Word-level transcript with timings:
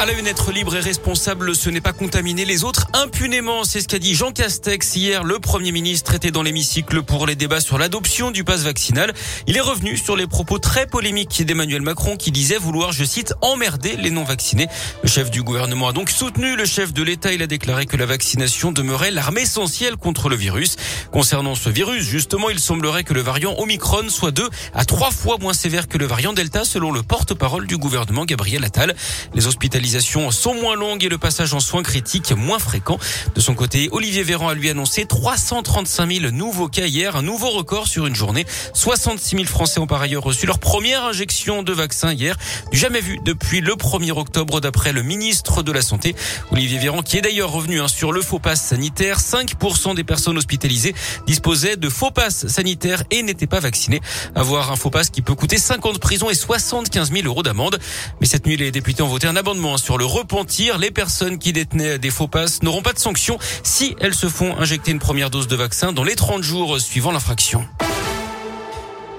À 0.00 0.06
la 0.06 0.14
une, 0.14 0.26
être 0.26 0.50
libre 0.50 0.74
et 0.74 0.80
responsable, 0.80 1.54
ce 1.54 1.68
n'est 1.68 1.82
pas 1.82 1.92
contaminer 1.92 2.46
les 2.46 2.64
autres 2.64 2.86
impunément. 2.94 3.64
C'est 3.64 3.82
ce 3.82 3.86
qu'a 3.86 3.98
dit 3.98 4.14
Jean 4.14 4.32
Castex 4.32 4.96
hier. 4.96 5.24
Le 5.24 5.38
Premier 5.38 5.72
ministre 5.72 6.14
était 6.14 6.30
dans 6.30 6.42
l'hémicycle 6.42 7.02
pour 7.02 7.26
les 7.26 7.34
débats 7.34 7.60
sur 7.60 7.76
l'adoption 7.76 8.30
du 8.30 8.42
pass 8.42 8.62
vaccinal. 8.62 9.12
Il 9.46 9.58
est 9.58 9.60
revenu 9.60 9.98
sur 9.98 10.16
les 10.16 10.26
propos 10.26 10.58
très 10.58 10.86
polémiques 10.86 11.44
d'Emmanuel 11.44 11.82
Macron 11.82 12.16
qui 12.16 12.30
disait 12.30 12.56
vouloir, 12.56 12.92
je 12.92 13.04
cite, 13.04 13.34
emmerder 13.42 13.94
les 13.98 14.10
non-vaccinés. 14.10 14.68
Le 15.02 15.08
chef 15.10 15.30
du 15.30 15.42
gouvernement 15.42 15.88
a 15.88 15.92
donc 15.92 16.08
soutenu 16.08 16.56
le 16.56 16.64
chef 16.64 16.94
de 16.94 17.02
l'État. 17.02 17.34
Il 17.34 17.42
a 17.42 17.46
déclaré 17.46 17.84
que 17.84 17.98
la 17.98 18.06
vaccination 18.06 18.72
demeurait 18.72 19.10
l'arme 19.10 19.36
essentielle 19.36 19.98
contre 19.98 20.30
le 20.30 20.36
virus. 20.36 20.76
Concernant 21.12 21.54
ce 21.54 21.68
virus, 21.68 22.04
justement, 22.04 22.48
il 22.48 22.58
semblerait 22.58 23.04
que 23.04 23.12
le 23.12 23.20
variant 23.20 23.54
Omicron 23.58 24.08
soit 24.08 24.30
deux 24.30 24.48
à 24.72 24.86
trois 24.86 25.10
fois 25.10 25.36
moins 25.38 25.52
sévère 25.52 25.88
que 25.88 25.98
le 25.98 26.06
variant 26.06 26.32
Delta 26.32 26.64
selon 26.64 26.90
le 26.90 27.02
porte-parole 27.02 27.66
du 27.66 27.76
gouvernement 27.76 28.24
Gabriel 28.24 28.64
Attal. 28.64 28.96
Les 29.34 29.46
sont 29.98 30.54
moins 30.54 30.76
longues 30.76 31.04
et 31.04 31.08
le 31.08 31.18
passage 31.18 31.54
en 31.54 31.60
soins 31.60 31.82
critiques 31.82 32.32
moins 32.32 32.58
fréquent. 32.58 32.98
De 33.34 33.40
son 33.40 33.54
côté, 33.54 33.88
Olivier 33.92 34.22
Véran 34.22 34.48
a 34.48 34.54
lui 34.54 34.70
annoncé 34.70 35.04
335 35.04 36.12
000 36.12 36.30
nouveaux 36.30 36.68
cas 36.68 36.86
hier, 36.86 37.16
un 37.16 37.22
nouveau 37.22 37.50
record 37.50 37.88
sur 37.88 38.06
une 38.06 38.14
journée. 38.14 38.46
66 38.74 39.36
000 39.36 39.44
Français 39.46 39.80
ont 39.80 39.86
par 39.86 40.00
ailleurs 40.00 40.22
reçu 40.22 40.46
leur 40.46 40.58
première 40.58 41.04
injection 41.04 41.62
de 41.62 41.72
vaccin 41.72 42.12
hier, 42.12 42.36
jamais 42.72 43.00
vu 43.00 43.18
depuis 43.24 43.60
le 43.60 43.74
1er 43.74 44.12
octobre 44.12 44.60
d'après 44.60 44.92
le 44.92 45.02
ministre 45.02 45.62
de 45.62 45.72
la 45.72 45.82
Santé, 45.82 46.14
Olivier 46.52 46.78
Véran, 46.78 47.02
qui 47.02 47.16
est 47.16 47.22
d'ailleurs 47.22 47.50
revenu 47.50 47.80
hein, 47.80 47.88
sur 47.88 48.12
le 48.12 48.22
faux 48.22 48.38
pass 48.38 48.62
sanitaire. 48.62 49.18
5% 49.18 49.94
des 49.94 50.04
personnes 50.04 50.38
hospitalisées 50.38 50.94
disposaient 51.26 51.76
de 51.76 51.88
faux 51.88 52.10
pass 52.10 52.46
sanitaires 52.46 53.02
et 53.10 53.22
n'étaient 53.22 53.46
pas 53.46 53.60
vaccinées. 53.60 54.00
Avoir 54.34 54.70
un 54.72 54.76
faux 54.76 54.90
pass 54.90 55.10
qui 55.10 55.22
peut 55.22 55.34
coûter 55.34 55.58
50 55.58 55.98
prisons 55.98 56.30
et 56.30 56.34
75 56.34 57.12
000 57.12 57.26
euros 57.26 57.42
d'amende. 57.42 57.78
Mais 58.20 58.26
cette 58.26 58.46
nuit, 58.46 58.56
les 58.56 58.70
députés 58.70 59.02
ont 59.02 59.08
voté 59.08 59.26
un 59.26 59.36
amendement 59.70 59.78
sur 59.78 59.98
le 59.98 60.04
repentir. 60.04 60.78
Les 60.78 60.90
personnes 60.90 61.38
qui 61.38 61.52
détenaient 61.52 61.98
des 61.98 62.10
faux 62.10 62.28
passes 62.28 62.62
n'auront 62.62 62.82
pas 62.82 62.92
de 62.92 62.98
sanction 62.98 63.38
si 63.62 63.94
elles 64.00 64.14
se 64.14 64.28
font 64.28 64.56
injecter 64.58 64.90
une 64.90 64.98
première 64.98 65.30
dose 65.30 65.48
de 65.48 65.56
vaccin 65.56 65.92
dans 65.92 66.04
les 66.04 66.16
30 66.16 66.42
jours 66.42 66.80
suivant 66.80 67.12
l'infraction. 67.12 67.66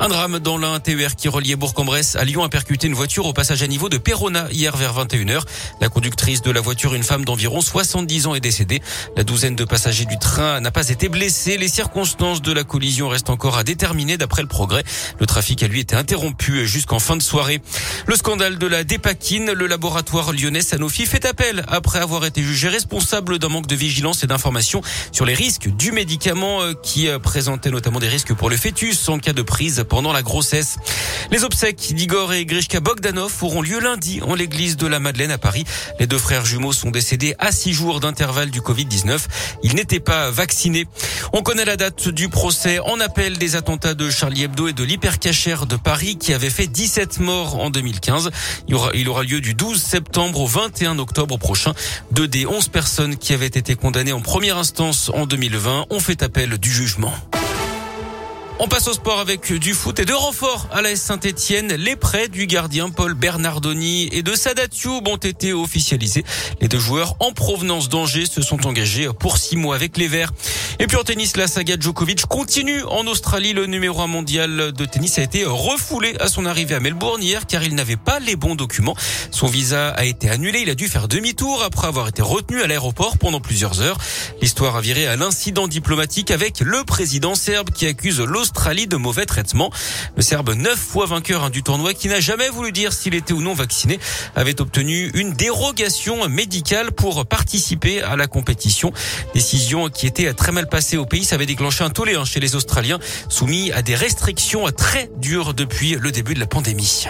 Un 0.00 0.08
drame 0.08 0.38
dans 0.38 0.58
l'un 0.58 0.78
TER 0.78 1.16
qui 1.16 1.26
reliait 1.26 1.56
Bourg-en-Bresse 1.56 2.14
à 2.14 2.24
Lyon 2.24 2.44
a 2.44 2.48
percuté 2.48 2.86
une 2.86 2.94
voiture 2.94 3.26
au 3.26 3.32
passage 3.32 3.64
à 3.64 3.66
niveau 3.66 3.88
de 3.88 3.98
Perona 3.98 4.46
hier 4.52 4.76
vers 4.76 4.94
21h. 4.94 5.42
La 5.80 5.88
conductrice 5.88 6.40
de 6.40 6.52
la 6.52 6.60
voiture, 6.60 6.94
une 6.94 7.02
femme 7.02 7.24
d'environ 7.24 7.60
70 7.60 8.28
ans, 8.28 8.36
est 8.36 8.40
décédée. 8.40 8.80
La 9.16 9.24
douzaine 9.24 9.56
de 9.56 9.64
passagers 9.64 10.04
du 10.04 10.16
train 10.16 10.60
n'a 10.60 10.70
pas 10.70 10.88
été 10.88 11.08
blessée. 11.08 11.56
Les 11.56 11.66
circonstances 11.66 12.42
de 12.42 12.52
la 12.52 12.62
collision 12.62 13.08
restent 13.08 13.28
encore 13.28 13.58
à 13.58 13.64
déterminer 13.64 14.16
d'après 14.16 14.42
le 14.42 14.46
progrès. 14.46 14.84
Le 15.18 15.26
trafic 15.26 15.64
a 15.64 15.66
lui 15.66 15.80
été 15.80 15.96
interrompu 15.96 16.64
jusqu'en 16.64 17.00
fin 17.00 17.16
de 17.16 17.22
soirée. 17.22 17.60
Le 18.06 18.14
scandale 18.14 18.56
de 18.56 18.66
la 18.68 18.84
dépakine, 18.84 19.50
le 19.50 19.66
laboratoire 19.66 20.32
lyonnais 20.32 20.62
Sanofi 20.62 21.06
fait 21.06 21.26
appel 21.26 21.64
après 21.66 21.98
avoir 21.98 22.24
été 22.24 22.40
jugé 22.40 22.68
responsable 22.68 23.40
d'un 23.40 23.48
manque 23.48 23.66
de 23.66 23.74
vigilance 23.74 24.22
et 24.22 24.28
d'information 24.28 24.80
sur 25.10 25.24
les 25.24 25.34
risques 25.34 25.68
du 25.76 25.90
médicament 25.90 26.62
euh, 26.62 26.74
qui 26.84 27.08
euh, 27.08 27.18
présentait 27.18 27.70
notamment 27.70 27.98
des 27.98 28.08
risques 28.08 28.32
pour 28.32 28.48
le 28.48 28.56
fœtus 28.56 29.08
en 29.08 29.18
cas 29.18 29.32
de 29.32 29.42
prise 29.42 29.84
pendant 29.88 30.12
la 30.12 30.22
grossesse. 30.22 30.76
Les 31.30 31.44
obsèques 31.44 31.94
d'Igor 31.94 32.32
et 32.32 32.44
Grishka 32.46 32.80
Bogdanov 32.80 33.32
auront 33.42 33.62
lieu 33.62 33.80
lundi 33.80 34.20
en 34.22 34.34
l'église 34.34 34.76
de 34.76 34.86
la 34.86 35.00
Madeleine 35.00 35.30
à 35.30 35.38
Paris. 35.38 35.64
Les 35.98 36.06
deux 36.06 36.18
frères 36.18 36.44
jumeaux 36.44 36.72
sont 36.72 36.90
décédés 36.90 37.34
à 37.38 37.52
six 37.52 37.72
jours 37.72 38.00
d'intervalle 38.00 38.50
du 38.50 38.60
Covid-19. 38.60 39.18
Ils 39.62 39.74
n'étaient 39.74 40.00
pas 40.00 40.30
vaccinés. 40.30 40.86
On 41.32 41.42
connaît 41.42 41.64
la 41.64 41.76
date 41.76 42.08
du 42.08 42.28
procès 42.28 42.78
en 42.78 43.00
appel 43.00 43.38
des 43.38 43.56
attentats 43.56 43.94
de 43.94 44.10
Charlie 44.10 44.44
Hebdo 44.44 44.68
et 44.68 44.72
de 44.72 44.84
l'hypercachère 44.84 45.66
de 45.66 45.76
Paris 45.76 46.16
qui 46.16 46.32
avait 46.32 46.50
fait 46.50 46.66
17 46.66 47.20
morts 47.20 47.58
en 47.58 47.70
2015. 47.70 48.30
Il 48.68 48.74
aura, 48.74 48.90
il 48.94 49.08
aura 49.08 49.22
lieu 49.22 49.40
du 49.40 49.54
12 49.54 49.80
septembre 49.80 50.40
au 50.40 50.46
21 50.46 50.98
octobre 50.98 51.38
prochain. 51.38 51.72
Deux 52.12 52.28
des 52.28 52.46
11 52.46 52.68
personnes 52.68 53.16
qui 53.16 53.32
avaient 53.32 53.46
été 53.46 53.74
condamnées 53.74 54.12
en 54.12 54.20
première 54.20 54.58
instance 54.58 55.10
en 55.14 55.26
2020 55.26 55.86
ont 55.90 56.00
fait 56.00 56.22
appel 56.22 56.58
du 56.58 56.70
jugement. 56.70 57.12
On 58.60 58.66
passe 58.66 58.88
au 58.88 58.92
sport 58.92 59.20
avec 59.20 59.52
du 59.52 59.72
foot 59.72 60.00
et 60.00 60.04
deux 60.04 60.16
renforts 60.16 60.66
à 60.72 60.82
la 60.82 60.96
Saint-Etienne. 60.96 61.74
Les 61.74 61.94
prêts 61.94 62.26
du 62.26 62.48
gardien 62.48 62.90
Paul 62.90 63.14
Bernardoni 63.14 64.08
et 64.10 64.24
de 64.24 64.34
Sadat 64.34 64.66
ont 65.06 65.16
été 65.16 65.52
officialisés. 65.52 66.24
Les 66.60 66.66
deux 66.66 66.80
joueurs 66.80 67.14
en 67.20 67.30
provenance 67.30 67.88
d'Angers 67.88 68.26
se 68.26 68.42
sont 68.42 68.66
engagés 68.66 69.08
pour 69.20 69.38
six 69.38 69.56
mois 69.56 69.76
avec 69.76 69.96
les 69.96 70.08
Verts. 70.08 70.32
Et 70.80 70.88
puis 70.88 70.96
en 70.96 71.04
tennis, 71.04 71.36
la 71.36 71.46
saga 71.46 71.76
Djokovic 71.78 72.26
continue 72.26 72.82
en 72.82 73.06
Australie. 73.06 73.52
Le 73.52 73.66
numéro 73.66 74.00
un 74.02 74.08
mondial 74.08 74.72
de 74.72 74.84
tennis 74.84 75.18
a 75.20 75.22
été 75.22 75.44
refoulé 75.44 76.16
à 76.18 76.26
son 76.26 76.44
arrivée 76.44 76.74
à 76.74 76.80
Melbourne 76.80 77.22
hier 77.22 77.46
car 77.46 77.62
il 77.62 77.76
n'avait 77.76 77.96
pas 77.96 78.18
les 78.18 78.34
bons 78.34 78.56
documents. 78.56 78.96
Son 79.30 79.46
visa 79.46 79.90
a 79.90 80.04
été 80.04 80.28
annulé. 80.30 80.62
Il 80.62 80.70
a 80.70 80.74
dû 80.74 80.88
faire 80.88 81.06
demi-tour 81.06 81.62
après 81.62 81.86
avoir 81.86 82.08
été 82.08 82.22
retenu 82.22 82.60
à 82.60 82.66
l'aéroport 82.66 83.18
pendant 83.18 83.40
plusieurs 83.40 83.80
heures. 83.80 83.98
L'histoire 84.42 84.74
a 84.74 84.80
viré 84.80 85.06
à 85.06 85.14
l'incident 85.14 85.68
diplomatique 85.68 86.32
avec 86.32 86.58
le 86.58 86.82
président 86.82 87.36
serbe 87.36 87.70
qui 87.70 87.86
accuse 87.86 88.18
l'Australie 88.18 88.47
Australie 88.48 88.86
de 88.86 88.96
mauvais 88.96 89.26
traitements. 89.26 89.70
Le 90.16 90.22
Serbe, 90.22 90.54
neuf 90.54 90.78
fois 90.78 91.04
vainqueur 91.04 91.44
hein, 91.44 91.50
du 91.50 91.62
tournoi, 91.62 91.92
qui 91.92 92.08
n'a 92.08 92.18
jamais 92.18 92.48
voulu 92.48 92.72
dire 92.72 92.94
s'il 92.94 93.14
était 93.14 93.34
ou 93.34 93.42
non 93.42 93.52
vacciné, 93.52 94.00
avait 94.36 94.58
obtenu 94.62 95.10
une 95.12 95.34
dérogation 95.34 96.26
médicale 96.30 96.92
pour 96.92 97.26
participer 97.26 98.00
à 98.00 98.16
la 98.16 98.26
compétition. 98.26 98.90
Décision 99.34 99.90
qui 99.90 100.06
était 100.06 100.32
très 100.32 100.50
mal 100.50 100.66
passée 100.66 100.96
au 100.96 101.04
pays. 101.04 101.26
Ça 101.26 101.34
avait 101.34 101.44
déclenché 101.44 101.84
un 101.84 101.90
tollé 101.90 102.14
hein, 102.14 102.24
chez 102.24 102.40
les 102.40 102.56
Australiens, 102.56 102.98
soumis 103.28 103.70
à 103.72 103.82
des 103.82 103.94
restrictions 103.94 104.64
très 104.72 105.10
dures 105.18 105.52
depuis 105.52 105.96
le 106.00 106.10
début 106.10 106.32
de 106.32 106.40
la 106.40 106.46
pandémie. 106.46 107.04